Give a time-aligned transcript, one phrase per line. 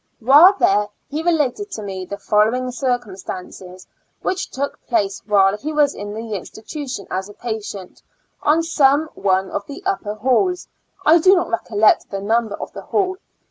[0.19, 3.85] While there he related to me the follow ing circumstances
[4.23, 8.01] which took place while he was in the institution as a patient,
[8.41, 10.67] on some one of the upper halls;
[11.05, 13.17] I do not recol lect the number of the hall.